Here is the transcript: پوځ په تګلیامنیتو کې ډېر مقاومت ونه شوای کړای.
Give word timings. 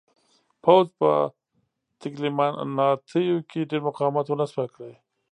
پوځ 0.63 0.87
په 0.99 1.09
تګلیامنیتو 2.01 3.21
کې 3.49 3.69
ډېر 3.69 3.81
مقاومت 3.87 4.25
ونه 4.27 4.45
شوای 4.51 4.67
کړای. 4.75 4.95